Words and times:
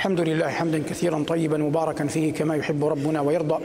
الحمد 0.00 0.20
لله 0.20 0.48
حمدا 0.48 0.78
كثيرا 0.78 1.24
طيبا 1.28 1.56
مباركا 1.56 2.06
فيه 2.06 2.32
كما 2.32 2.56
يحب 2.56 2.84
ربنا 2.84 3.20
ويرضى. 3.20 3.64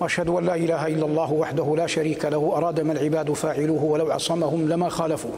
وأشهد 0.00 0.28
أن 0.28 0.46
لا 0.46 0.54
إله 0.54 0.86
إلا 0.86 1.06
الله 1.06 1.32
وحده 1.32 1.74
لا 1.76 1.86
شريك 1.86 2.24
له 2.24 2.52
أراد 2.56 2.80
ما 2.80 2.92
العباد 2.92 3.32
فاعلوه 3.32 3.84
ولو 3.84 4.10
عصمهم 4.12 4.68
لما 4.68 4.88
خالفوه. 4.88 5.32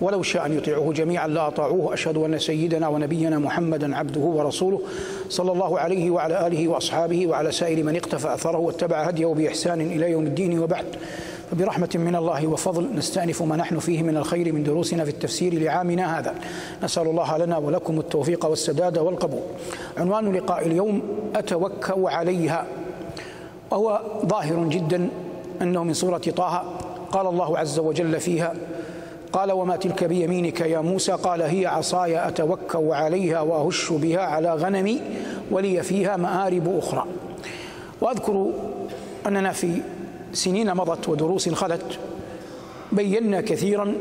ولو 0.00 0.22
شاء 0.22 0.46
أن 0.46 0.56
يطيعوه 0.56 0.92
جميعا 0.92 1.28
لاطاعوه 1.28 1.94
أشهد 1.94 2.16
أن 2.16 2.38
سيدنا 2.38 2.88
ونبينا 2.88 3.38
محمدا 3.38 3.96
عبده 3.96 4.20
ورسوله 4.20 4.80
صلى 5.28 5.52
الله 5.52 5.78
عليه 5.78 6.10
وعلى 6.10 6.46
آله 6.46 6.68
وأصحابه 6.68 7.26
وعلى 7.26 7.52
سائر 7.52 7.84
من 7.84 7.96
اقتفى 7.96 8.34
أثره 8.34 8.58
واتبع 8.58 9.02
هديه 9.02 9.26
بإحسان 9.26 9.80
إلى 9.80 10.10
يوم 10.10 10.26
الدين 10.26 10.58
وبعد. 10.58 10.84
فبرحمة 11.52 11.88
من 11.94 12.16
الله 12.16 12.46
وفضل 12.46 12.88
نستأنف 12.94 13.42
ما 13.42 13.56
نحن 13.56 13.78
فيه 13.78 14.02
من 14.02 14.16
الخير 14.16 14.52
من 14.52 14.62
دروسنا 14.62 15.04
في 15.04 15.10
التفسير 15.10 15.54
لعامنا 15.54 16.18
هذا. 16.18 16.34
نسأل 16.82 17.06
الله 17.06 17.38
لنا 17.38 17.58
ولكم 17.58 18.00
التوفيق 18.00 18.46
والسداد 18.46 18.98
والقبول. 18.98 19.40
عنوان 19.98 20.32
لقاء 20.32 20.66
اليوم 20.66 21.02
أتوكأ 21.36 22.10
عليها. 22.10 22.66
وهو 23.70 24.00
ظاهر 24.26 24.64
جدا 24.68 25.08
أنه 25.62 25.84
من 25.84 25.94
سورة 25.94 26.18
طه. 26.18 26.62
قال 27.10 27.26
الله 27.26 27.58
عز 27.58 27.78
وجل 27.78 28.20
فيها 28.20 28.54
قال 29.32 29.52
وما 29.52 29.76
تلك 29.76 30.04
بيمينك 30.04 30.60
يا 30.60 30.80
موسى؟ 30.80 31.12
قال 31.12 31.42
هي 31.42 31.66
عصاي 31.66 32.28
أتوكأ 32.28 32.94
عليها 32.94 33.40
وأهش 33.40 33.92
بها 33.92 34.20
على 34.20 34.54
غنمي 34.54 35.00
ولي 35.50 35.82
فيها 35.82 36.16
مآرب 36.16 36.78
أخرى. 36.78 37.04
وأذكر 38.00 38.46
أننا 39.26 39.52
في 39.52 39.82
سنين 40.32 40.74
مضت 40.74 41.08
ودروس 41.08 41.48
خلت 41.48 41.98
بينا 42.92 43.40
كثيرا 43.40 43.94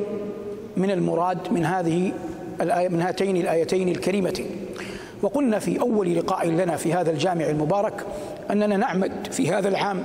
من 0.78 0.92
المراد 0.92 1.38
من 1.52 1.66
هذه 1.66 2.12
الآية 2.62 2.90
من 2.90 3.02
هاتين 3.02 3.38
الآيتين 3.38 3.90
الكريمتين 3.90 4.46
وقلنا 5.22 5.60
في 5.60 5.80
أول 5.80 6.16
لقاء 6.16 6.48
لنا 6.48 6.78
في 6.78 6.94
هذا 6.94 7.12
الجامع 7.12 7.46
المبارك 7.46 8.06
أننا 8.52 8.78
نعمد 8.78 9.28
في 9.32 9.54
هذا 9.54 9.70
العام 9.70 10.04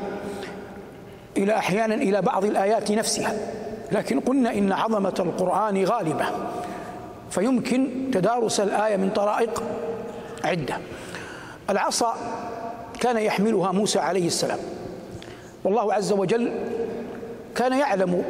إلى 1.37 1.57
أحيانا 1.57 1.95
إلى 1.95 2.23
بعض 2.23 2.45
الآيات 2.45 2.91
نفسها 2.91 3.35
لكن 3.93 4.21
قلنا 4.21 4.55
إن 4.55 4.73
عظمة 4.73 5.15
القرآن 5.19 5.85
غالبة 5.85 6.27
فيمكن 7.31 7.89
تدارس 8.13 8.61
الآية 8.61 8.97
من 8.97 9.11
طرائق 9.11 9.63
عدة. 10.45 10.79
العصا 11.71 12.15
كان 13.01 13.17
يحملها 13.17 13.73
موسى 13.73 13.99
عليه 13.99 14.27
السلام. 14.27 14.59
والله 15.67 15.95
عز 15.95 16.13
وجل 16.13 16.53
كان 17.55 17.73
يعلم 17.73 18.25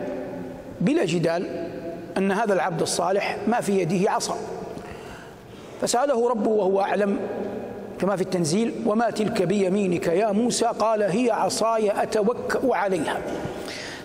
بلا 0.80 1.04
جدال 1.04 1.68
أن 2.16 2.32
هذا 2.32 2.52
العبد 2.52 2.82
الصالح 2.82 3.36
ما 3.48 3.60
في 3.60 3.80
يده 3.80 4.10
عصا. 4.10 4.36
فسأله 5.80 6.28
ربه 6.28 6.50
وهو 6.50 6.80
أعلم 6.80 7.18
كما 7.98 8.16
في 8.16 8.22
التنزيل 8.22 8.74
وما 8.86 9.10
تلك 9.10 9.42
بيمينك 9.42 10.06
يا 10.06 10.32
موسى؟ 10.32 10.66
قال 10.66 11.02
هي 11.02 11.30
عصاي 11.30 12.02
أتوكأ 12.02 12.76
عليها. 12.76 13.18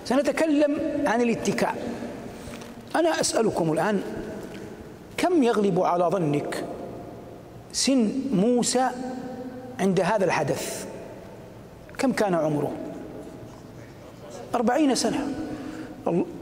سنتكلم 0.06 0.78
عن 1.08 1.22
الاتكاء. 1.22 1.76
أنا 2.96 3.22
أسألكم 3.22 3.74
الآن 3.74 4.02
كم 5.18 5.44
يغلب 5.44 5.80
على 5.80 6.04
ظنك 6.04 6.64
سن 7.74 8.10
موسى 8.34 8.90
عند 9.80 10.00
هذا 10.00 10.26
الحدث؟ 10.26 10.86
كم 11.98 12.12
كان 12.12 12.34
عمره؟ 12.34 12.72
أربعين 14.56 14.96
سنة. 14.96 15.28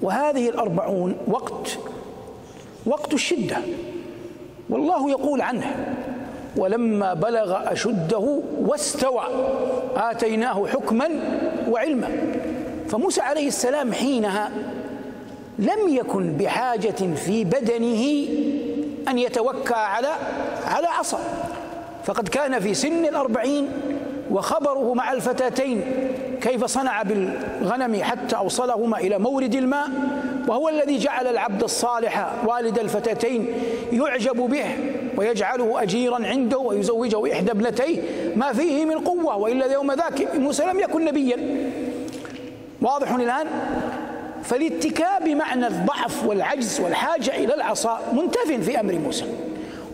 وهذه 0.02 0.50
الأربعون 0.50 1.16
وقت 1.28 1.78
وقت 2.86 3.14
الشدة. 3.14 3.58
والله 4.70 5.10
يقول 5.10 5.42
عنه 5.42 5.96
ولما 6.58 7.14
بلغ 7.14 7.72
أشده 7.72 8.42
واستوى 8.62 9.24
آتيناه 9.96 10.68
حكما 10.68 11.10
وعلما. 11.70 12.10
فموسى 12.90 13.22
عليه 13.22 13.48
السلام 13.48 13.94
حينها 13.94 14.52
لم 15.60 15.90
يكن 15.90 16.38
بحاجة 16.38 17.16
في 17.16 17.44
بدنه 17.44 18.28
أن 19.08 19.18
يتوكى 19.18 19.74
على 19.74 20.08
على 20.66 20.88
عصا. 20.88 21.20
فقد 22.06 22.28
كان 22.28 22.60
في 22.60 22.74
سن 22.74 23.06
الأربعين 23.06 23.68
وخبره 24.32 24.94
مع 24.94 25.12
الفتاتين. 25.12 25.82
كيف 26.42 26.66
صنع 26.66 27.02
بالغنم 27.02 28.04
حتى 28.04 28.36
أوصلهما 28.36 28.98
إلى 28.98 29.20
مورد 29.20 29.56
الماء 29.56 29.90
وهو 30.48 30.70
الذي 30.70 30.98
جعل 30.98 31.28
العبد 31.28 31.64
الصالح 31.64 32.32
والد 32.46 32.80
الفتاتين 32.80 33.48
يعجب 33.92 34.38
به 34.38 34.66
ويجعله 35.18 35.84
أجيرا 35.84 36.28
عنده 36.28 36.58
ويزوجه 36.58 37.34
إحدى 37.34 37.52
ابنتيه. 37.52 38.02
ما 38.36 38.54
فيه 38.54 38.86
من 38.86 39.00
قوة 39.00 39.38
وإلا 39.38 39.66
يوم 39.66 39.92
ذاك 39.92 40.36
موسى 40.36 40.64
لم 40.64 40.80
يكن 40.80 41.06
نبيا. 41.06 41.38
واضح 42.82 43.12
الآن؟ 43.12 43.48
فالاتكاء 44.44 45.24
بمعنى 45.26 45.68
الضعف 45.68 46.26
والعجز 46.26 46.80
والحاجة 46.80 47.36
إلى 47.36 47.54
العصا 47.54 48.00
منتف 48.14 48.52
في 48.52 48.80
أمر 48.80 48.94
موسى. 48.94 49.26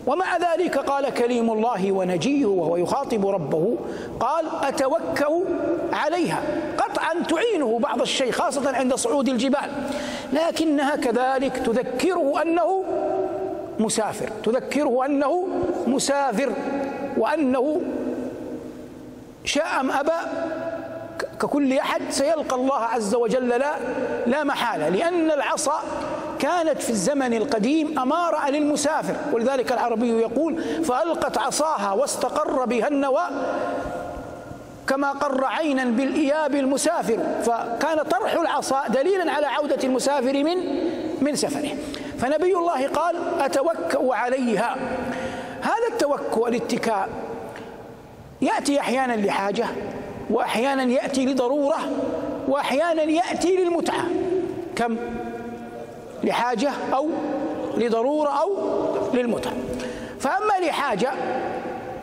ومع 0.06 0.36
ذلك 0.36 0.78
قال 0.78 1.14
كليم 1.14 1.50
الله 1.50 1.92
ونجيه 1.92 2.46
وهو 2.46 2.76
يخاطب 2.76 3.26
ربه 3.26 3.76
قال 4.20 4.44
أتوكأ 4.62 5.42
عليها 5.96 6.42
قطعا 6.78 7.22
تعينه 7.28 7.78
بعض 7.78 8.00
الشيء 8.00 8.30
خاصة 8.30 8.76
عند 8.76 8.94
صعود 8.94 9.28
الجبال. 9.28 9.70
لكنها 10.32 10.96
كذلك 10.96 11.56
تذكره 11.56 12.42
أنه 12.42 12.84
مسافر 13.78 14.28
تذكره 14.44 15.06
أنه 15.06 15.48
مسافر 15.86 16.52
وأنه 17.16 17.80
شاء 19.44 19.80
أم 19.80 19.90
أبى 19.90 20.12
ككل 21.40 21.78
أحد 21.78 22.02
سيلقى 22.10 22.56
الله 22.56 22.78
عز 22.78 23.14
وجل 23.14 23.48
لا 23.48 23.74
لا 24.26 24.44
محالة. 24.44 24.88
لأن 24.88 25.30
العصا 25.30 25.80
كانت 26.38 26.82
في 26.82 26.90
الزمن 26.90 27.34
القديم 27.34 27.98
أمارة 27.98 28.50
للمسافر. 28.50 29.14
ولذلك 29.32 29.72
العربي 29.72 30.10
يقول 30.10 30.62
فألقت 30.84 31.38
عصاها 31.38 31.92
واستقر 31.92 32.64
بها 32.64 32.88
النوى 32.88 33.22
كما 34.88 35.12
قر 35.12 35.44
عينا 35.44 35.84
بالإياب 35.84 36.54
المسافر 36.54 37.18
فكان 37.42 38.02
طرح 38.02 38.32
العصا 38.32 38.88
دليلا 38.88 39.32
على 39.32 39.46
عودة 39.46 39.78
المسافر 39.84 40.32
من 40.32 40.56
من 41.20 41.36
سفره. 41.36 41.68
فنبي 42.18 42.56
الله 42.56 42.88
قال 42.88 43.16
أتوكأ 43.40 44.14
عليها. 44.14 44.76
هذا 45.62 45.88
التوكؤ 45.92 46.48
الاتكاء 46.48 47.08
يأتي 48.42 48.80
أحيانا 48.80 49.12
لحاجة 49.12 49.66
وأحيانا 50.30 50.82
يأتي 50.82 51.26
لضرورة 51.26 51.78
وأحيانا 52.48 53.02
يأتي 53.02 53.56
للمتعة. 53.56 54.04
كم؟ 54.76 54.96
لحاجة 56.24 56.70
أو 56.94 57.08
لضرورة 57.76 58.28
أو 58.28 58.56
للمتعة. 59.14 59.52
فأما 60.20 60.66
لحاجة 60.66 61.12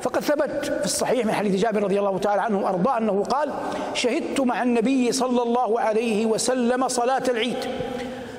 فقد 0.03 0.21
ثبت 0.21 0.65
في 0.79 0.85
الصحيح 0.85 1.25
من 1.25 1.33
حديث 1.33 1.61
جابر 1.61 1.83
رضي 1.83 1.99
الله 1.99 2.17
تعالى 2.17 2.41
عنه 2.41 2.59
وأرضاه 2.59 2.97
أنه 2.97 3.23
قال 3.23 3.53
شهدت 3.93 4.41
مع 4.41 4.63
النبي 4.63 5.11
صلى 5.11 5.43
الله 5.43 5.79
عليه 5.79 6.25
وسلم 6.25 6.87
صلاة 6.87 7.23
العيد 7.29 7.57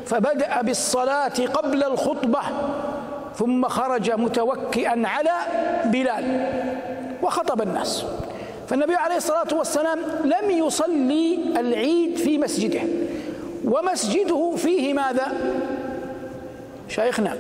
فبدأ 0.07 0.63
بالصلاة 0.63 1.47
قبل 1.55 1.85
الخطبة 1.85 2.41
ثم 3.37 3.69
خرج 3.69 4.11
متوكئا 4.11 5.03
على 5.05 5.33
بلال 5.85 6.53
وخطب 7.23 7.63
الناس. 7.63 8.05
فالنبي 8.69 8.95
عليه 8.95 9.17
الصلاة 9.17 9.55
والسلام 9.55 9.99
لم 10.25 10.51
يصلي 10.51 11.39
العيد 11.57 12.17
في 12.17 12.39
مسجده. 12.39 12.81
ومسجده 13.65 14.55
فيه 14.57 14.95
ماذا؟ 14.95 15.33
شيخنا 16.89 17.37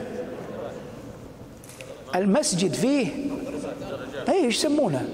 المسجد 2.14 2.72
فيه 2.72 3.08
إيش 4.28 4.56
يسمونه؟ 4.56 5.08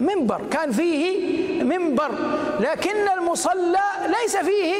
منبر. 0.00 0.40
كان 0.50 0.72
فيه 0.72 1.62
منبر 1.62 2.10
لكن 2.60 3.08
المصلى 3.18 3.78
ليس 4.06 4.36
فيه 4.36 4.74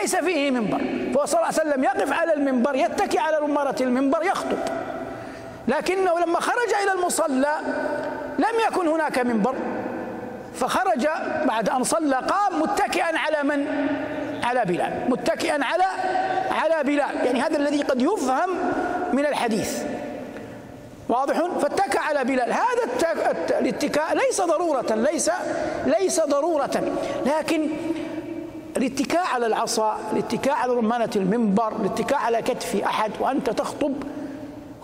ليس 0.00 0.16
فيه 0.16 0.50
منبر. 0.50 0.80
فهو 1.14 1.26
صلى 1.26 1.40
الله 1.40 1.60
عليه 1.60 1.70
وسلم 1.70 1.84
يقف 1.84 2.12
على 2.12 2.34
المنبر 2.34 2.74
يتكي 2.74 3.18
على 3.18 3.38
رمارة 3.38 3.76
المنبر 3.80 4.22
يخطب. 4.22 4.58
لكنه 5.68 6.20
لما 6.26 6.40
خرج 6.40 6.74
إلى 6.82 6.92
المصلى 6.92 7.52
لم 8.38 8.60
يكن 8.68 8.88
هناك 8.88 9.18
منبر. 9.18 9.54
فخرج 10.54 11.06
بعد 11.44 11.68
أن 11.68 11.84
صلى 11.84 12.16
قام 12.16 12.62
متكئا 12.62 13.18
على 13.18 13.48
من؟ 13.48 13.66
على 14.44 14.64
بلال. 14.64 14.92
متكئا 15.08 15.64
على 15.64 15.84
على 16.50 16.84
بلال. 16.84 17.26
يعني 17.26 17.42
هذا 17.42 17.56
الذي 17.56 17.82
قد 17.82 18.02
يفهم 18.02 18.50
من 19.12 19.26
الحديث. 19.26 19.82
واضح؟ 21.08 21.36
فاتكى 21.60 21.98
على 21.98 22.24
بلال. 22.24 22.52
هذا 22.52 22.84
الاتكاء 23.60 24.14
ليس 24.14 24.40
ضرورة 24.40 24.94
ليس 24.94 25.30
ليس 25.86 26.20
ضرورة. 26.20 26.92
لكن 27.26 27.68
الاتكاء 28.76 29.26
على 29.26 29.46
العصا 29.46 29.98
الاتكاء 30.12 30.54
على 30.54 30.72
رمانة 30.72 31.10
المنبر 31.16 31.72
الاتكاء 31.80 32.18
على 32.18 32.42
كتف 32.42 32.76
أحد 32.84 33.12
وأنت 33.20 33.50
تخطب 33.50 33.94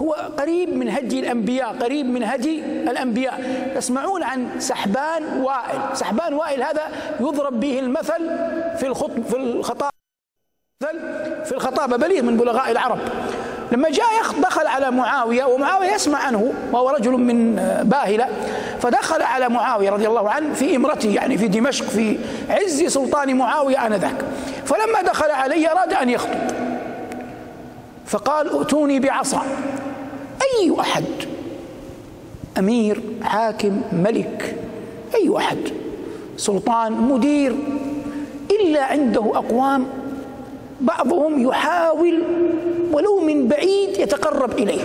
هو 0.03 0.13
قريب 0.39 0.77
من 0.77 0.89
هدي 0.89 1.21
الأنبياء 1.21 1.77
قريب 1.83 2.07
من 2.07 2.23
هدي 2.23 2.61
الأنبياء. 2.61 3.73
تسمعون 3.77 4.23
عن 4.23 4.61
سحبان 4.61 5.43
وائل. 5.43 5.81
سحبان 5.97 6.35
وائل 6.35 6.63
هذا 6.63 6.83
يضرب 7.21 7.61
به 7.61 7.79
المثل 7.79 8.23
في 8.79 8.87
الخطب 8.87 9.23
في 9.25 9.37
الخطاب 9.37 9.91
في 11.45 11.53
الخطابة. 11.53 11.97
بليغ 11.97 12.23
من 12.23 12.37
بلغاء 12.37 12.71
العرب. 12.71 12.99
لما 13.73 13.91
جاء 13.91 14.07
دخل 14.43 14.67
على 14.67 14.91
معاوية 14.91 15.45
ومعاوية 15.45 15.93
يسمع 15.93 16.19
عنه 16.19 16.53
وهو 16.73 16.91
رجل 16.91 17.11
من 17.11 17.55
باهلة 17.83 18.29
فدخل 18.81 19.23
على 19.23 19.49
معاوية 19.49 19.91
رضي 19.91 20.07
الله 20.09 20.31
عنه 20.31 20.55
في 20.55 20.77
إمرته 20.77 21.09
يعني 21.09 21.39
في 21.39 21.49
دمشق 21.49 21.85
في 21.85 22.19
عز 22.51 22.85
سلطان 22.85 23.37
معاوية 23.37 23.87
آنذاك. 23.87 24.25
فلما 24.65 25.03
دخل 25.03 25.31
عليه 25.31 25.73
أراد 25.73 25.93
أن 25.93 26.09
يخطب. 26.09 26.39
فقال 28.07 28.59
ائتوني 28.59 29.01
بعصا. 29.01 29.43
أي 30.43 30.81
أحد؟ 30.81 31.05
أمير 32.59 33.01
حاكم 33.23 33.81
ملك 33.93 34.57
أي 35.15 35.37
أحد؟ 35.37 35.59
سلطان 36.37 36.93
مدير. 36.93 37.57
إلا 38.51 38.85
عنده 38.85 39.21
أقوام 39.21 39.87
بعضهم 40.81 41.49
يحاول 41.49 42.23
ولو 42.93 43.21
من 43.21 43.49
بعيد 43.49 43.99
يتقرب 43.99 44.53
إليه. 44.53 44.83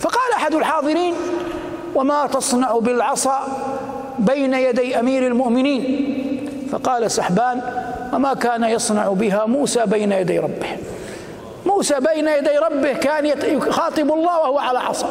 فقال 0.00 0.32
أحد 0.36 0.54
الحاضرين 0.54 1.14
وما 1.94 2.26
تصنع 2.26 2.78
بالعصا 2.78 3.40
بين 4.18 4.54
يدي 4.54 5.00
أمير 5.00 5.26
المؤمنين؟ 5.26 6.16
فقال 6.72 7.10
سحبان 7.10 7.60
وما 8.12 8.34
كان 8.34 8.64
يصنع 8.64 9.08
بها 9.08 9.46
موسى 9.46 9.86
بين 9.86 10.12
يدي 10.12 10.38
ربه. 10.38 10.76
موسى 11.66 11.94
بين 12.00 12.28
يدي 12.28 12.58
ربه 12.58 12.92
كان 12.92 13.26
يخاطب 13.26 14.12
الله 14.12 14.40
وهو 14.40 14.58
على 14.58 14.78
عصا. 14.78 15.08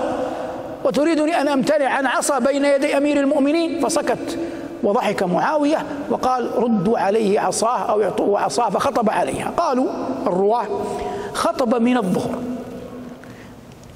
وتريدني 0.83 1.41
أن 1.41 1.47
أمتنع 1.47 1.89
عن 1.89 2.05
عصا 2.05 2.39
بين 2.39 2.65
يدي 2.65 2.97
أمير 2.97 3.19
المؤمنين؟ 3.19 3.87
فسكت. 3.87 4.39
وضحك 4.83 5.23
معاوية 5.23 5.85
وقال 6.09 6.51
ردوا 6.57 6.99
عليه 6.99 7.39
عصاه 7.39 7.77
أو 7.77 8.03
اعطوه 8.03 8.39
عصاه. 8.39 8.69
فخطب 8.69 9.09
عليها. 9.09 9.51
قالوا 9.57 9.87
الرواة. 10.27 10.67
خطب 11.39 11.75
من 11.75 11.97
الظهر 11.97 12.39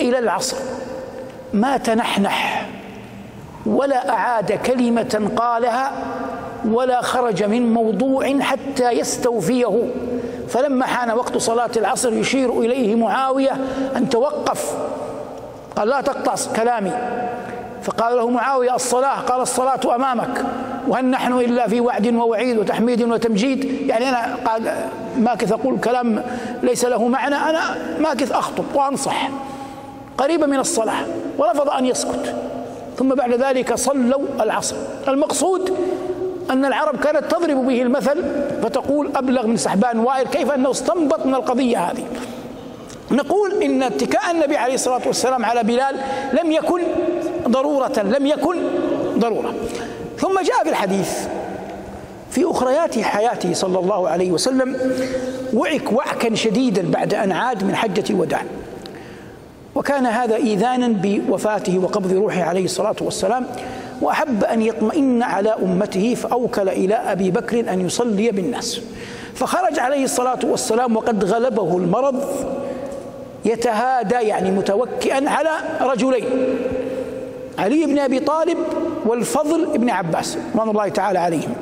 إلى 0.01 0.19
العصر. 0.19 0.57
ما 1.53 1.77
تنحنح 1.77 2.69
ولا 3.65 4.09
أعاد 4.09 4.51
كلمة 4.51 5.31
قالها 5.35 5.91
ولا 6.65 7.01
خرج 7.01 7.43
من 7.43 7.73
موضوع 7.73 8.39
حتى 8.39 8.91
يستوفيه. 8.91 9.93
فلما 10.49 10.85
حان 10.85 11.11
وقت 11.11 11.37
صلاة 11.37 11.69
العصر 11.77 12.13
يشير 12.13 12.59
إليه 12.59 12.95
معاوية 12.95 13.51
أن 13.95 14.09
توقف. 14.09 14.77
قال 15.75 15.87
لا 15.87 16.01
تقطع 16.01 16.35
كلامي. 16.55 16.91
فقال 17.83 18.17
له 18.17 18.29
معاوية 18.29 18.75
الصلاة. 18.75 19.19
قال 19.19 19.41
الصلاة 19.41 19.95
أمامك. 19.95 20.45
وهل 20.87 21.05
نحن 21.05 21.33
إلا 21.33 21.67
في 21.67 21.81
وعد 21.81 22.13
ووعيد 22.13 22.57
وتحميد 22.57 23.01
وتمجيد؟ 23.01 23.89
يعني 23.89 24.09
أنا 24.09 24.35
قال 24.45 24.75
ماكث 25.17 25.51
أقول 25.51 25.79
كلام 25.79 26.23
ليس 26.63 26.85
له 26.85 27.07
معنى. 27.07 27.35
أنا 27.35 27.75
ماكث 27.99 28.31
أخطب 28.31 28.63
وأنصح. 28.73 29.29
قريبا 30.17 30.45
من 30.45 30.59
الصلاة 30.59 31.05
ورفض 31.37 31.69
أن 31.69 31.85
يسكت. 31.85 32.35
ثم 32.97 33.09
بعد 33.09 33.33
ذلك 33.33 33.73
صلوا 33.73 34.21
العصر. 34.39 34.75
المقصود 35.07 35.77
أن 36.51 36.65
العرب 36.65 36.99
كانت 36.99 37.31
تضرب 37.31 37.67
به 37.67 37.81
المثل 37.81 38.23
فتقول 38.63 39.09
أبلغ 39.15 39.47
من 39.47 39.57
سحبان 39.57 39.99
وائل. 39.99 40.27
كيف 40.27 40.51
أنه 40.51 40.71
استنبط 40.71 41.25
من 41.25 41.35
القضية 41.35 41.77
هذه؟ 41.77 42.05
نقول 43.11 43.63
إن 43.63 43.83
اتكاء 43.83 44.31
النبي 44.31 44.57
عليه 44.57 44.73
الصلاة 44.73 45.01
والسلام 45.05 45.45
على 45.45 45.63
بلال 45.63 45.95
لم 46.43 46.51
يكن 46.51 46.81
ضرورة 47.47 47.99
لم 48.17 48.25
يكن 48.25 48.55
ضرورة. 49.17 49.53
ثم 50.17 50.39
جاء 50.39 50.63
في 50.63 50.69
الحديث 50.69 51.27
في 52.31 52.51
أخريات 52.51 52.99
حياته 52.99 53.53
صلى 53.53 53.79
الله 53.79 54.09
عليه 54.09 54.31
وسلم 54.31 54.77
وعك 55.53 55.91
وعكا 55.91 56.35
شديدا 56.35 56.91
بعد 56.91 57.13
أن 57.13 57.31
عاد 57.31 57.63
من 57.63 57.75
حجة 57.75 58.03
الوداع. 58.09 58.41
وكان 59.75 60.05
هذا 60.05 60.35
إيذانا 60.35 60.87
بوفاته 60.87 61.79
وقبض 61.79 62.13
روحه 62.13 62.43
عليه 62.43 62.65
الصلاة 62.65 62.95
والسلام 63.01 63.45
وأحب 64.01 64.43
أن 64.43 64.61
يطمئن 64.61 65.23
على 65.23 65.49
أمته 65.49 66.15
فأوكل 66.15 66.69
إلى 66.69 66.95
أبي 66.95 67.31
بكر 67.31 67.59
أن 67.59 67.85
يصلي 67.85 68.31
بالناس. 68.31 68.81
فخرج 69.35 69.79
عليه 69.79 70.03
الصلاة 70.03 70.39
والسلام 70.43 70.95
وقد 70.95 71.23
غلبه 71.23 71.77
المرض 71.77 72.23
يتهادى 73.45 74.15
يعني 74.15 74.51
متوكئا 74.51 75.29
على 75.29 75.49
رجلين. 75.81 76.25
علي 77.59 77.85
بن 77.85 77.99
أبي 77.99 78.19
طالب 78.19 78.57
والفضل 79.05 79.77
بن 79.77 79.89
عباس 79.89 80.37
رضوان 80.53 80.69
الله 80.69 80.89
تعالى 80.89 81.19
عليهم. 81.19 81.53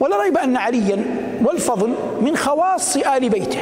ولا 0.00 0.22
ريب 0.22 0.38
أن 0.38 0.56
عليا 0.56 1.04
والفضل 1.44 1.94
من 2.20 2.36
خواص 2.36 2.96
آل 2.96 3.28
بيته. 3.28 3.60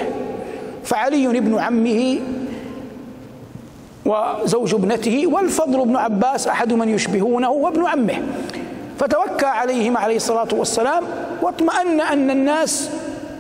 فعلي 0.85 1.27
ابن 1.27 1.59
عمه 1.59 2.19
وزوج 4.07 4.75
ابنته 4.75 5.27
والفضل 5.27 5.85
بن 5.85 5.97
عباس 5.97 6.49
أحد 6.49 6.73
من 6.73 6.89
يشبهونه 6.89 7.51
وابن 7.51 7.87
عمه. 7.87 8.23
فتوكى 8.99 9.47
عليهم 9.47 9.97
عليه 9.97 10.17
الصلاة 10.17 10.49
والسلام 10.53 11.05
واطمأن 11.43 12.01
أن 12.01 12.31
الناس 12.31 12.91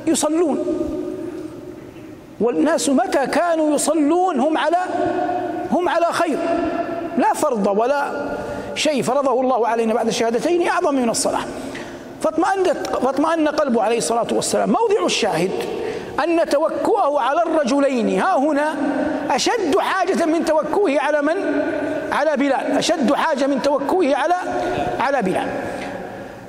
يصلون. 0.06 0.58
والناس 2.40 2.88
متى 2.88 3.26
كانوا 3.26 3.74
يصلون؟ 3.74 4.40
هم 4.40 4.58
على 4.58 4.76
هم 5.70 5.88
على 5.88 6.06
خير. 6.10 6.38
لا 7.18 7.34
فرض 7.34 7.78
ولا 7.78 8.28
شيء 8.74 9.02
فرضه 9.02 9.40
الله 9.40 9.68
علينا 9.68 9.94
بعد 9.94 10.06
الشهادتين 10.06 10.68
أعظم 10.68 10.94
من 10.94 11.10
الصلاة. 11.10 11.40
فاطمأن 12.22 12.64
فاطمأن 13.02 13.48
قلبه 13.48 13.82
عليه 13.82 13.98
الصلاة 13.98 14.26
والسلام. 14.32 14.68
موضع 14.68 15.04
الشاهد 15.06 15.50
أن 16.24 16.48
توكؤه 16.48 17.20
على 17.20 17.42
الرجلين. 17.42 18.20
ها 18.20 18.38
هنا 18.38 18.74
أشد 19.30 19.78
حاجة 19.78 20.26
من 20.26 20.44
توكؤه 20.44 21.00
على 21.00 21.22
من؟ 21.22 21.62
على 22.12 22.36
بلال. 22.36 22.78
أشد 22.78 23.14
حاجة 23.14 23.46
من 23.46 23.62
توكؤه 23.62 24.16
على 24.16 24.34
على 25.00 25.22
بلال. 25.22 25.48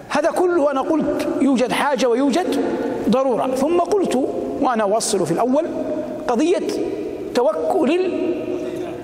هذا 0.10 0.32
كله 0.32 0.72
أنا 0.72 0.82
قلت 0.82 1.28
يوجد 1.42 1.72
حاجة 1.72 2.08
ويوجد 2.08 2.66
ضرورة. 3.10 3.56
ثم 3.56 3.80
قلت 3.80 4.16
وأنا 4.62 4.84
أوصل 4.84 5.26
في 5.26 5.32
الأول 5.32 5.66
قضية 6.28 6.68
توكل 7.36 8.12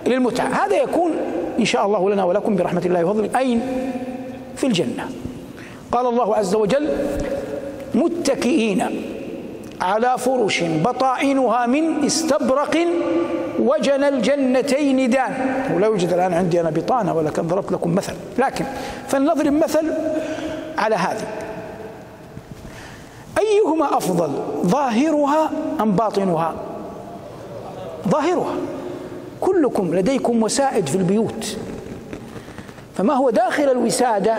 للمتعة. 0.05 0.47
هذا 0.47 0.75
يكون 0.75 1.11
إن 1.59 1.65
شاء 1.65 1.85
الله 1.85 2.09
لنا 2.09 2.23
ولكم 2.23 2.55
برحمة 2.55 2.81
الله 2.85 3.03
وفضله 3.03 3.39
أين؟ 3.39 3.61
في 4.55 4.67
الجنة. 4.67 5.09
قال 5.91 6.05
الله 6.07 6.35
عز 6.35 6.55
وجل 6.55 6.89
متكئين 7.95 8.85
على 9.81 10.15
فرش 10.17 10.63
بطائنها 10.63 11.65
من 11.65 12.05
استبرق 12.05 12.77
وجن 13.59 14.03
الجنتين 14.03 15.09
دان. 15.09 15.33
ولا 15.75 15.87
يوجد 15.87 16.13
الآن 16.13 16.33
عندي 16.33 16.61
أنا 16.61 16.69
بطانة 16.69 17.13
ولكن 17.13 17.41
ضربت 17.47 17.71
لكم 17.71 17.95
مثل. 17.95 18.13
لكن 18.37 18.65
فلنضرب 19.07 19.53
مثل 19.53 19.93
على 20.77 20.95
هذه. 20.95 21.27
أيهما 23.39 23.97
أفضل 23.97 24.29
ظاهرها 24.65 25.51
أم 25.81 25.91
باطنها؟ 25.91 26.55
ظاهرها. 28.07 28.55
كلكم 29.75 29.95
لديكم 29.95 30.43
وسائد 30.43 30.87
في 30.87 30.95
البيوت. 30.95 31.57
فما 32.97 33.13
هو 33.13 33.29
داخل 33.29 33.63
الوسادة؟ 33.63 34.35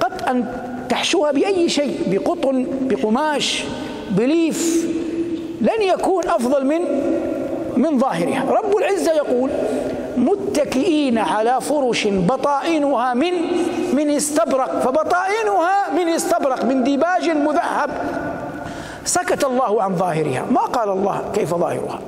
قد 0.00 0.22
أن 0.22 0.44
تحشوها 0.88 1.32
بأي 1.32 1.68
شيء 1.68 1.98
بقطن 2.06 2.66
بقماش 2.80 3.64
بليف 4.10 4.86
لن 5.60 5.82
يكون 5.82 6.28
أفضل 6.28 6.66
من 6.66 6.80
من 7.76 7.98
ظاهرها. 7.98 8.44
رب 8.50 8.76
العزة 8.76 9.12
يقول 9.12 9.50
متكئين 10.16 11.18
على 11.18 11.60
فرش 11.60 12.06
بطائنها 12.06 13.14
من 13.14 13.32
من 13.92 14.10
استبرق 14.10 14.80
فبطائنها 14.80 15.92
من 15.96 16.08
استبرق 16.08 16.64
من 16.64 16.84
ديباج 16.84 17.30
مذهب. 17.30 17.90
سكت 19.04 19.44
الله 19.44 19.82
عن 19.82 19.96
ظاهرها. 19.96 20.44
ما 20.50 20.60
قال 20.60 20.88
الله 20.88 21.22
كيف 21.34 21.54
ظاهرها؟ 21.54 22.00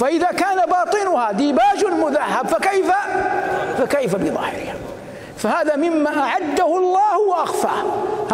فإذا 0.00 0.26
كان 0.26 0.56
باطنها 0.66 1.32
ديباج 1.32 1.84
مذهب 1.84 2.46
فكيف؟ 2.46 2.92
فكيف 3.78 4.16
بظاهرها؟ 4.16 4.74
فهذا 5.36 5.76
مما 5.76 6.18
أعده 6.18 6.78
الله 6.78 7.18
وأخفاه. 7.28 7.82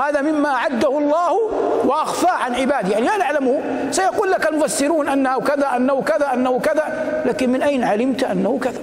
هذا 0.03 0.23
مما 0.23 0.55
أعده 0.55 0.99
الله 0.99 1.33
وأخفاه 1.85 2.33
عن 2.33 2.55
عباده. 2.55 2.89
يعني 2.89 3.07
لا 3.07 3.17
نعلمه 3.17 3.61
سيقول 3.91 4.31
لك 4.31 4.49
المفسرون 4.49 5.09
أنه 5.09 5.41
كذا 5.41 5.77
أنه 5.77 6.03
كذا 6.03 6.33
أنه 6.33 6.59
كذا 6.59 7.23
لكن 7.27 7.51
من 7.51 7.63
أين 7.63 7.85
علمت 7.85 8.25
أنه 8.25 8.59
كذا؟ 8.63 8.81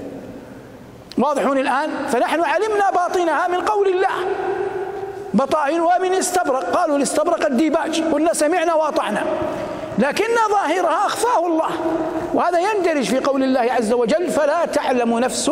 واضحون 1.17 1.57
الآن؟ 1.57 1.89
فنحن 2.09 2.41
علمنا 2.41 2.91
باطنها 2.91 3.47
من 3.47 3.61
قول 3.61 3.87
الله. 3.87 4.27
بطائنها 5.33 5.99
من 5.99 6.13
استبرق. 6.13 6.77
قالوا 6.77 6.97
الاستبرق 6.97 7.45
الديباج 7.45 8.03
قلنا 8.13 8.33
سمعنا 8.33 8.73
وأطعنا. 8.73 9.23
لكن 9.99 10.25
ظاهرها 10.49 11.05
أخفاه 11.05 11.47
الله. 11.47 11.69
وهذا 12.33 12.59
يندرج 12.59 13.03
في 13.03 13.19
قول 13.19 13.43
الله 13.43 13.59
عز 13.59 13.93
وجل 13.93 14.29
فلا 14.29 14.65
تعلم 14.65 15.19
نفس 15.19 15.51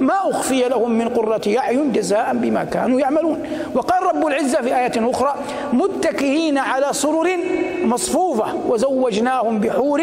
ما 0.00 0.30
أخفي 0.30 0.68
لهم 0.68 0.90
من 0.90 1.08
قرة 1.08 1.40
أعين 1.58 1.92
جزاء 1.92 2.30
بما 2.34 2.64
كانوا 2.64 3.00
يعملون. 3.00 3.46
وقال 3.74 4.02
رب 4.02 4.26
العزة 4.26 4.60
في 4.62 4.78
آية 4.78 5.10
أخرى 5.10 5.34
متكئين 5.72 6.58
على 6.58 6.88
سرر 6.92 7.28
مصفوفة 7.84 8.54
وزوجناهم 8.68 9.60
بحور 9.60 10.00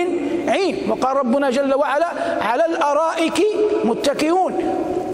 عين. 0.48 0.77
وقال 0.89 1.17
ربنا 1.17 1.50
جل 1.50 1.74
وعلا 1.74 2.08
على 2.41 2.65
الأرائك 2.65 3.44
متكئون. 3.84 4.53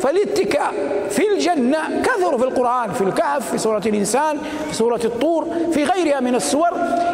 فالاتكاء 0.02 0.74
في 1.10 1.28
الجنة 1.34 2.02
كثر 2.04 2.38
في 2.38 2.44
القرآن 2.44 2.92
في 2.92 3.02
الكهف 3.02 3.52
في 3.52 3.58
سورة 3.58 3.82
الإنسان 3.86 4.38
في 4.70 4.76
سورة 4.76 5.00
الطور 5.06 5.48
في 5.74 5.84
غيرها 5.84 6.20
من 6.20 6.36
السور. 6.36 6.70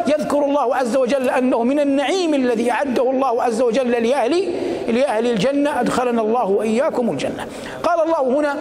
يذكر 0.08 0.46
الله 0.46 0.76
عز 0.76 0.96
وجل 0.96 1.30
أنه 1.30 1.64
من 1.64 1.80
النعيم 1.80 2.34
الذي 2.34 2.72
أعده 2.72 3.12
الله 3.12 3.44
عز 3.44 3.62
وجل 3.62 3.92
لأهل 3.92 4.54
لأهل 4.88 5.28
الجنة. 5.28 5.80
أدخلنا 5.80 6.22
الله 6.22 6.46
وإياكم 6.46 7.10
الجنة. 7.10 7.48
قال 7.84 8.00
الله 8.04 8.40
هنا 8.40 8.56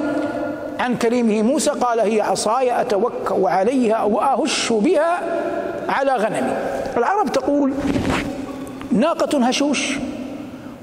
عن 0.80 0.96
كريمه 0.96 1.42
موسى 1.42 1.70
قال 1.70 2.00
هي 2.00 2.20
عصاي 2.20 2.80
أتوكأ 2.80 3.48
عليها 3.48 4.02
وأهش 4.02 4.72
بها 4.72 5.20
على 5.88 6.12
غنمي. 6.12 6.56
العرب 6.96 7.32
تقول 7.32 7.72
ناقة 8.92 9.46
هشوش 9.46 9.98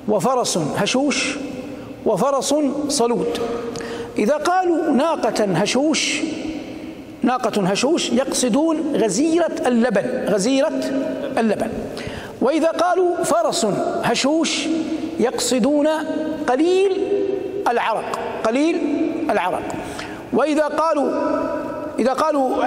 وفرس 0.07 0.57
هشوش 0.77 1.37
وفرس 2.05 2.55
صلود. 2.89 3.39
إذا 4.17 4.33
قالوا 4.33 4.91
ناقة 4.91 5.43
هشوش 5.43 6.21
ناقة 7.21 7.61
هشوش 7.61 8.09
يقصدون 8.09 8.95
غزيرة 8.95 9.55
اللبن 9.65 10.25
غزيرة 10.29 10.81
اللبن. 11.37 11.69
وإذا 12.41 12.67
قالوا 12.67 13.23
فرس 13.23 13.67
هشوش 14.03 14.67
يقصدون 15.19 15.87
قليل 16.47 17.07
العرق 17.67 18.19
قليل 18.43 18.77
العرق. 19.29 19.63
وإذا 20.33 20.63
قالوا 20.63 21.11
إذا 21.99 22.13
قالوا 22.13 22.63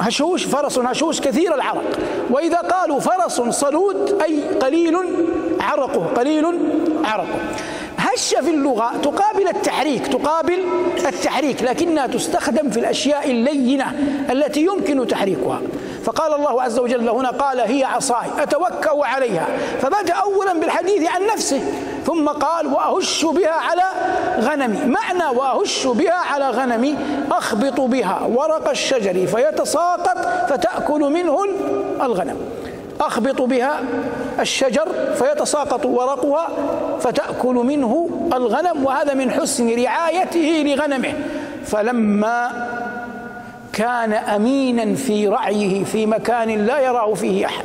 هشوش 0.00 0.44
فرس 0.44 0.78
هشوش 0.78 1.20
كثير 1.20 1.54
العرق. 1.54 1.98
وإذا 2.30 2.56
قالوا 2.56 3.00
فرس 3.00 3.40
صلود 3.40 4.22
أي 4.22 4.42
قليل 4.42 4.96
عرقه 5.60 6.06
قليل 6.06 6.44
عرقه. 7.04 7.38
هش 8.14 8.34
في 8.34 8.50
اللغة 8.50 8.92
تقابل 9.02 9.48
التحريك 9.48 10.06
تقابل 10.06 10.64
التحريك 11.06 11.62
لكنها 11.62 12.06
تستخدم 12.06 12.70
في 12.70 12.80
الأشياء 12.80 13.30
اللينة 13.30 13.92
التي 14.30 14.60
يمكن 14.60 15.06
تحريكها. 15.06 15.60
فقال 16.04 16.34
الله 16.34 16.62
عز 16.62 16.78
وجل 16.78 17.08
هنا 17.08 17.30
قال 17.30 17.60
هي 17.60 17.84
عصاي 17.84 18.26
أتوكأ 18.38 19.06
عليها. 19.06 19.46
فبدأ 19.80 20.14
أولا 20.14 20.52
بالحديث 20.52 21.10
عن 21.10 21.26
نفسه 21.26 21.60
ثم 22.06 22.28
قال 22.28 22.66
وأهش 22.66 23.24
بها 23.24 23.50
على 23.50 23.82
غنمي. 24.40 24.78
معنى 24.86 25.38
وأهش 25.38 25.86
بها 25.86 26.14
على 26.14 26.50
غنمي 26.50 26.96
أخبط 27.30 27.80
بها 27.80 28.28
ورق 28.34 28.68
الشجر 28.68 29.26
فيتساقط 29.26 30.18
فتأكل 30.48 31.00
منه 31.00 31.44
الغنم. 32.02 32.36
أخبط 33.00 33.42
بها 33.42 33.80
الشجر 34.40 34.88
فيتساقط 35.14 35.86
ورقها 35.86 36.48
فتأكل 37.00 37.54
منه 37.54 38.10
الغنم 38.32 38.84
وهذا 38.84 39.14
من 39.14 39.30
حسن 39.30 39.82
رعايته 39.82 40.62
لغنمه. 40.66 41.12
فلما 41.64 42.50
كان 43.72 44.12
أمينا 44.12 44.94
في 44.94 45.28
رعيه 45.28 45.84
في 45.84 46.06
مكان 46.06 46.66
لا 46.66 46.80
يراه 46.80 47.14
فيه 47.14 47.46
أحد 47.46 47.64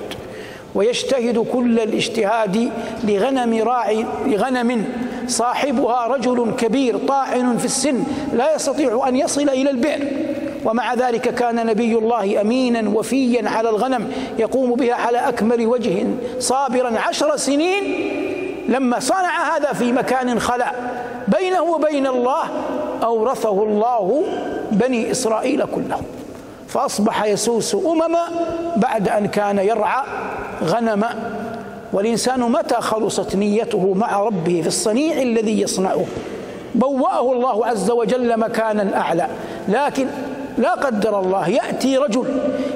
ويجتهد 0.75 1.48
كل 1.54 1.80
الاجتهاد 1.80 2.72
لغنم 3.04 3.63
راعي 3.63 4.06
لغنم 4.25 4.86
صاحبها 5.27 6.08
رجل 6.08 6.51
كبير 6.58 6.98
طاعن 6.98 7.58
في 7.58 7.65
السن 7.65 8.04
لا 8.34 8.56
يستطيع 8.56 9.08
أن 9.08 9.15
يصل 9.15 9.50
إلى 9.50 9.70
البئر. 9.70 10.08
ومع 10.65 10.93
ذلك 10.93 11.36
كان 11.36 11.65
نبي 11.65 11.98
الله 11.98 12.41
أمينا 12.41 12.89
وفيا 12.89 13.50
على 13.50 13.69
الغنم 13.69 14.12
يقوم 14.39 14.75
بها 14.75 14.93
على 14.93 15.17
أكمل 15.17 15.67
وجه 15.67 16.05
صابرا 16.39 17.00
عشر 17.00 17.38
سنين. 17.38 17.84
لما 18.69 19.00
صنع 19.00 19.55
هذا 19.55 19.74
في 19.74 19.91
مكان 19.91 20.39
خلا 20.39 20.72
بينه 21.27 21.62
وبين 21.62 22.07
الله 22.07 22.43
أورثه 23.03 23.63
الله 23.63 24.24
بني 24.72 25.12
إسرائيل 25.12 25.65
كلهم. 25.65 26.03
فأصبح 26.67 27.25
يسوس 27.25 27.75
أمما 27.75 28.24
بعد 28.75 29.10
أن 29.10 29.27
كان 29.27 29.57
يرعى 29.60 30.03
غنما 30.63 31.10
والإنسان 31.93 32.39
متى 32.39 32.75
خلصت 32.75 33.36
نيته 33.36 33.93
مع 33.93 34.19
ربه 34.19 34.62
في 34.62 34.67
الصنيع 34.67 35.22
الذي 35.22 35.62
يصنعه؟ 35.62 36.05
بوأه 36.75 37.31
الله 37.31 37.65
عز 37.65 37.91
وجل 37.91 38.39
مكانا 38.39 38.98
أعلى. 38.98 39.27
لكن 39.67 40.07
لا 40.58 40.74
قدر 40.74 41.20
الله 41.20 41.50
يأتي 41.50 41.98
رجل 41.98 42.26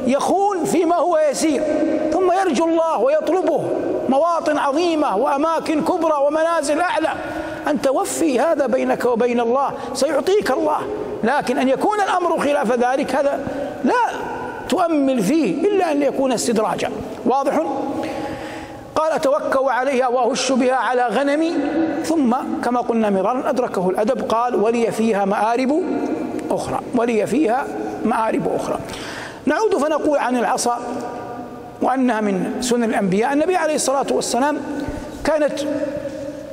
يخون 0.07 0.63
فيما 0.65 0.95
هو 0.95 1.17
يسير 1.31 1.63
ثم 2.11 2.31
يرجو 2.31 2.65
الله 2.65 2.99
ويطلبه 2.99 3.63
مواطن 4.09 4.57
عظيمة 4.57 5.17
وأماكن 5.17 5.81
كبرى 5.81 6.13
ومنازل 6.27 6.79
أعلى. 6.79 7.09
أن 7.67 7.81
توفي 7.81 8.39
هذا 8.39 8.67
بينك 8.67 9.05
وبين 9.05 9.39
الله 9.39 9.71
سيعطيك 9.93 10.51
الله. 10.51 10.77
لكن 11.23 11.57
أن 11.57 11.69
يكون 11.69 12.01
الأمر 12.01 12.39
خلاف 12.39 12.71
ذلك 12.71 13.15
هذا 13.15 13.47
لا 13.83 13.93
تؤمل 14.69 15.23
فيه 15.23 15.67
إلا 15.67 15.91
أن 15.91 16.01
يكون 16.01 16.31
استدراجا. 16.31 16.91
واضح؟ 17.25 17.59
قال 18.95 19.11
أتوكأ 19.11 19.71
عليها 19.71 20.07
وأهش 20.07 20.51
بها 20.51 20.75
على 20.75 21.07
غنمي. 21.07 21.53
ثم 22.03 22.35
كما 22.63 22.81
قلنا 22.81 23.09
مرارا 23.09 23.49
أدركه 23.49 23.89
الأدب 23.89 24.21
قال 24.31 24.55
ولي 24.55 24.91
فيها 24.91 25.25
مآرب. 25.25 25.83
أخرى 26.51 26.79
ولي 26.95 27.27
فيها 27.27 27.67
مآرب 28.05 28.47
أخرى. 28.55 28.79
نعود 29.45 29.75
فنقول 29.75 30.17
عن 30.17 30.37
العصا 30.37 30.79
وأنها 31.81 32.21
من 32.21 32.57
سنن 32.61 32.83
الأنبياء. 32.83 33.33
النبي 33.33 33.55
عليه 33.55 33.75
الصلاة 33.75 34.07
والسلام 34.11 34.57
كانت 35.23 35.59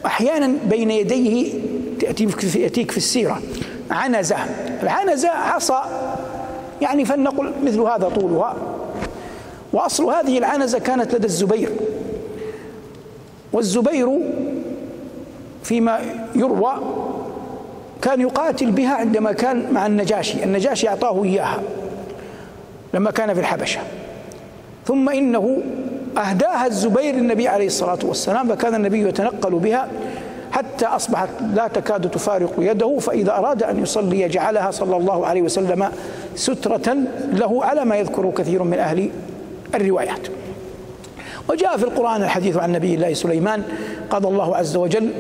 أحيانا 0.07 0.53
بين 0.65 0.91
يديه 0.91 1.53
تأتيك 2.01 2.91
في 2.91 2.97
السيرة. 2.97 3.43
عنزة. 3.91 4.37
العنزة 4.83 5.29
عصا 5.29 5.85
يعني 6.83 7.05
فلنقل 7.05 7.53
مثل 7.65 7.81
هذا 7.81 8.09
طولها. 8.09 8.57
وأصل 9.73 10.05
هذه 10.05 10.39
العنزة 10.39 10.79
كانت 10.79 11.15
لدى 11.15 11.27
الزبير. 11.27 11.71
والزبير 13.53 14.19
فيما 15.63 16.01
يروى 16.35 16.73
كان 18.03 18.21
يقاتل 18.21 18.71
بها 18.71 18.95
عندما 18.95 19.33
كان 19.33 19.73
مع 19.73 19.87
النجاشي. 19.87 20.45
النجاشي 20.45 20.89
أعطاه 20.89 21.25
إياها 21.25 21.63
لما 22.95 23.11
كان 23.11 23.35
في 23.35 23.41
الحبشة. 23.41 23.81
ثم 24.87 25.09
إنه 25.09 25.63
أهداها 26.19 26.67
الزبير 26.67 27.15
للنبي 27.15 27.49
عليه 27.49 27.67
الصلاة 27.67 27.99
والسلام 28.05 28.49
فكان 28.49 28.75
النبي 28.75 29.09
يتنقل 29.09 29.51
بها 29.51 29.89
حتى 30.53 30.87
أصبحت 30.87 31.29
لا 31.55 31.69
تكاد 31.69 32.11
تفارق 32.11 32.55
يده 32.59 32.99
فإذا 32.99 33.33
أراد 33.33 33.63
أن 33.63 33.83
يصلي 33.83 34.29
جعلها 34.29 34.71
صلى 34.71 34.97
الله 34.97 35.27
عليه 35.27 35.43
وسلم 35.43 35.89
سترة 36.35 36.97
له 37.33 37.65
على 37.65 37.85
ما 37.85 37.97
يذكر 37.97 38.31
كثير 38.31 38.63
من 38.63 38.79
أهل 38.79 39.11
الروايات. 39.75 40.27
وجاء 41.49 41.77
في 41.77 41.85
القرآن 41.85 42.23
الحديث 42.23 42.57
عن 42.57 42.73
نبي 42.73 42.95
الله 42.95 43.15
سليمان 43.15 43.63
قال 44.11 44.27
الله 44.27 44.57
عز 44.57 44.77
وجل 44.77 45.11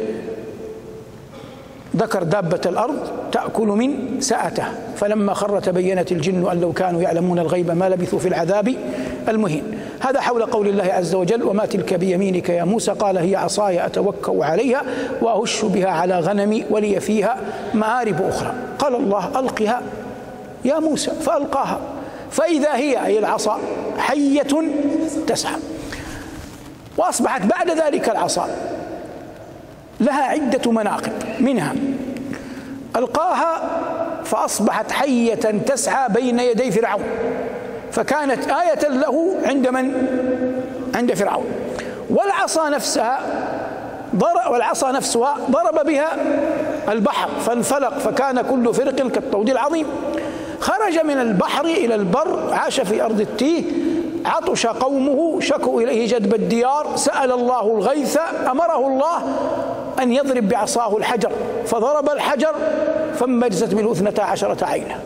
ذكر 1.97 2.23
دابة 2.23 2.61
الأرض 2.67 2.97
تأكل 3.33 3.67
من 3.67 4.21
سأته 4.21 4.65
فلما 4.97 5.35
خر 5.35 5.61
تبينت 5.61 6.13
الجن 6.13 6.51
أن 6.51 6.61
لو 6.61 6.73
كانوا 6.73 7.03
يعلمون 7.03 7.39
الغيب 7.39 7.71
ما 7.71 7.89
لبثوا 7.89 8.19
في 8.19 8.29
العذاب 8.29 8.75
المهين. 9.29 9.63
هذا 10.01 10.21
حول 10.21 10.47
قول 10.47 10.69
الله 10.69 10.85
عز 10.85 11.15
وجل 11.15 11.43
وما 11.43 11.67
تلك 11.67 11.95
بيمينك 11.95 12.49
يا 12.49 12.65
موسى؟ 12.65 12.93
قال 12.93 13.19
هي 13.19 13.37
عصاي 13.37 13.87
أتوكأ 13.87 14.45
عليها 14.45 14.83
وأهش 15.23 15.65
بها 15.65 15.89
على 15.89 16.21
غنمي 16.21 16.65
ولي 16.71 17.01
فيها 17.01 17.37
مآرب 17.75 18.23
أخرى. 18.23 18.55
قال 18.79 18.95
الله 18.95 19.41
ألقها 19.41 19.83
يا 20.65 20.79
موسى. 20.79 21.11
فألقاها. 21.11 21.81
فإذا 22.31 22.75
هي 22.75 23.07
أي 23.07 23.19
العصا 23.19 23.59
حية 23.99 24.63
تسعى 25.27 25.57
وأصبحت 26.97 27.47
بعد 27.47 27.71
ذلك 27.71 28.09
العصا. 28.09 28.49
لها 30.01 30.23
عدة 30.23 30.71
مناقب 30.71 31.13
منها 31.41 31.75
ألقاها 32.97 33.63
فأصبحت 34.25 34.93
حية 34.93 35.35
تسعى 35.35 36.09
بين 36.09 36.41
يدي 36.41 36.71
فرعون 36.71 37.05
فكانت 37.93 38.51
آية 38.51 38.89
له 38.89 39.37
عند 39.45 39.69
من؟ 39.69 39.93
عند 40.95 41.15
فرعون 41.15 41.47
والعصا 42.11 42.69
نفسها 42.69 43.21
ضرب 44.17 44.53
والعصا 44.53 44.93
نفسها 44.93 45.37
ضرب 45.51 45.87
بها 45.87 46.17
البحر 46.89 47.29
فانفلق 47.47 47.99
فكان 47.99 48.41
كل 48.41 48.75
فرق 48.75 48.95
كالطود 48.95 49.51
العظيم 49.51 49.87
خرج 50.61 50.99
من 51.05 51.21
البحر 51.21 51.65
إلى 51.65 51.95
البر 51.95 52.53
عاش 52.53 52.81
في 52.81 53.03
أرض 53.03 53.21
التيه 53.21 53.65
عطش 54.25 54.67
قومه 54.67 55.41
شكوا 55.41 55.81
إليه 55.81 56.09
جدب 56.09 56.35
الديار 56.35 56.97
سأل 56.97 57.33
الله 57.33 57.77
الغيث 57.77 58.19
أمره 58.51 58.87
الله 58.87 59.23
أن 60.03 60.13
يضرب 60.13 60.49
بعصاه 60.49 60.97
الحجر 60.97 61.33
فضرب 61.67 62.09
الحجر 62.09 62.55
فانبجست 63.15 63.75
منه 63.75 63.93
اثنتا 63.93 64.23
عشرة 64.23 64.65
عينا. 64.65 65.01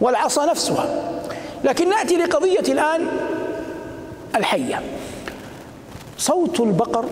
والعصا 0.00 0.46
نفسها. 0.46 1.12
لكن 1.64 1.88
نأتي 1.88 2.16
لقضية 2.16 2.72
الآن 2.72 3.06
الحية. 4.36 4.82
صوت 6.18 6.60
البقر 6.60 7.04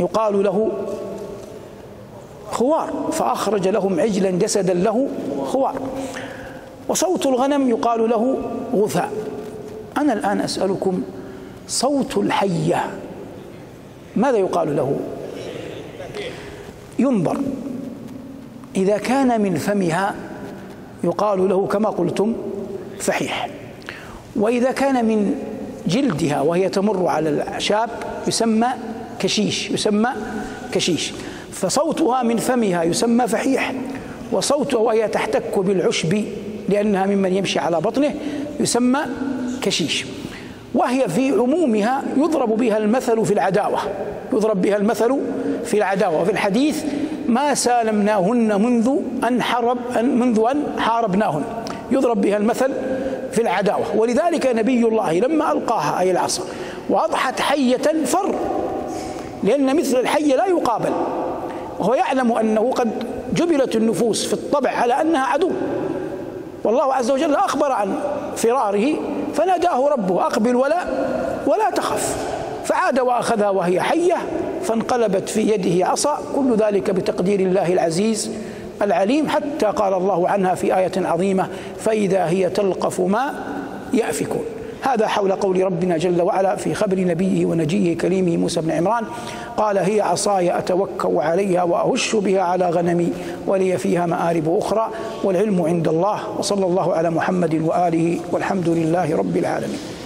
يقال 0.00 0.42
له 0.42 0.70
خوار 2.50 2.90
فأخرج 3.12 3.68
لهم 3.68 4.00
عجلا 4.00 4.30
جسدا 4.30 4.74
له 4.74 5.08
خوار. 5.46 5.74
وصوت 6.88 7.26
الغنم 7.26 7.70
يقال 7.70 8.10
له 8.10 8.36
غثاء. 8.74 9.10
أنا 9.96 10.12
الآن 10.12 10.40
أسألكم 10.40 11.02
صوت 11.68 12.16
الحية 12.16 12.90
ماذا 14.16 14.36
يقال 14.38 14.76
له؟ 14.76 14.96
ينبر 17.00 17.36
إذا 18.76 18.98
كان 18.98 19.40
من 19.40 19.54
فمها 19.54 20.14
يقال 21.04 21.48
له 21.48 21.66
كما 21.66 21.88
قلتم 21.88 22.34
فحيح 22.98 23.48
وإذا 24.36 24.70
كان 24.72 25.04
من 25.04 25.34
جلدها 25.86 26.40
وهي 26.40 26.68
تمر 26.68 27.06
على 27.06 27.28
الأعشاب 27.28 27.90
يسمى 28.26 28.68
كشيش 29.18 29.70
يسمى 29.70 30.10
كشيش. 30.72 31.12
فصوتها 31.52 32.22
من 32.22 32.36
فمها 32.36 32.82
يسمى 32.82 33.26
فحيح 33.28 33.72
وصوتها 34.32 34.78
وهي 34.78 35.08
تحتك 35.08 35.58
بالعشب 35.58 36.24
لأنها 36.68 37.06
ممن 37.06 37.32
يمشي 37.36 37.58
على 37.58 37.80
بطنه 37.80 38.14
يسمى 38.60 39.00
كشيش. 39.62 40.06
وهي 40.74 41.08
في 41.08 41.30
عمومها 41.30 42.02
يضرب 42.16 42.56
بها 42.56 42.78
المثل 42.78 43.24
في 43.26 43.32
العداوة 43.32 43.78
يضرب 44.32 44.62
بها 44.62 44.76
المثل 44.76 45.18
في 45.64 45.76
العداوة. 45.76 46.22
وفي 46.22 46.32
الحديث 46.32 46.84
ما 47.26 47.54
سالمناهن 47.54 48.62
منذ 48.62 48.90
أن 49.28 49.42
حرب 49.42 49.78
منذ 49.98 50.44
أن 50.50 50.80
حاربناهن. 50.80 51.42
يضرب 51.90 52.20
بها 52.20 52.36
المثل 52.36 52.72
في 53.32 53.42
العداوة. 53.42 53.96
ولذلك 53.96 54.46
نبي 54.46 54.86
الله 54.86 55.12
لما 55.12 55.52
ألقاها 55.52 56.00
أي 56.00 56.10
العصا 56.10 56.42
وأضحت 56.90 57.40
حية 57.40 58.04
فر. 58.04 58.34
لأن 59.42 59.76
مثل 59.76 60.00
الحية 60.00 60.36
لا 60.36 60.46
يقابل. 60.46 60.92
وهو 61.78 61.94
يعلم 61.94 62.32
أنه 62.32 62.70
قد 62.70 62.90
جبلت 63.34 63.76
النفوس 63.76 64.26
في 64.26 64.32
الطبع 64.32 64.70
على 64.70 65.00
أنها 65.00 65.26
عدو. 65.26 65.50
والله 66.64 66.94
عز 66.94 67.10
وجل 67.10 67.34
أخبر 67.34 67.72
عن 67.72 67.94
فراره 68.36 68.94
فناداه 69.34 69.88
ربه 69.88 70.22
أقبل 70.22 70.56
ولا 70.56 70.78
ولا 71.46 71.70
تخف. 71.70 72.16
فعاد 72.70 73.00
وأخذها 73.00 73.50
وهي 73.50 73.80
حية 73.80 74.16
فانقلبت 74.62 75.28
في 75.28 75.40
يده 75.40 75.86
عصا 75.86 76.18
كل 76.36 76.56
ذلك 76.56 76.90
بتقدير 76.90 77.40
الله 77.40 77.72
العزيز 77.72 78.30
العليم 78.82 79.28
حتى 79.28 79.66
قال 79.66 79.94
الله 79.94 80.28
عنها 80.28 80.54
في 80.54 80.76
آية 80.78 80.92
عظيمة 80.96 81.48
فإذا 81.78 82.28
هي 82.28 82.50
تلقف 82.50 83.00
ما 83.00 83.34
يأفكون. 83.92 84.44
هذا 84.82 85.06
حول 85.06 85.32
قول 85.32 85.62
ربنا 85.64 85.96
جل 85.96 86.22
وعلا 86.22 86.56
في 86.56 86.74
خبر 86.74 87.00
نبيه 87.00 87.46
ونجيه 87.46 87.98
كليمه 87.98 88.36
موسى 88.36 88.60
بن 88.60 88.70
عمران 88.70 89.04
قال 89.56 89.78
هي 89.78 90.00
عصاي 90.00 90.58
أتوكأ 90.58 91.22
عليها 91.22 91.62
وأهش 91.62 92.16
بها 92.16 92.40
على 92.40 92.70
غنمي 92.70 93.12
ولي 93.46 93.78
فيها 93.78 94.06
مآرب 94.06 94.58
أخرى 94.58 94.88
والعلم 95.24 95.62
عند 95.62 95.88
الله 95.88 96.20
وصلى 96.38 96.66
الله 96.66 96.94
على 96.94 97.10
محمد 97.10 97.54
وآله 97.54 98.20
والحمد 98.32 98.68
لله 98.68 99.16
رب 99.16 99.36
العالمين. 99.36 99.99